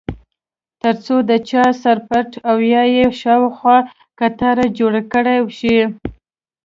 [0.81, 3.05] ترڅو د څاه سر پټ او یا یې
[3.57, 3.77] خواوشا
[4.19, 5.77] کټاره جوړه کړای شي.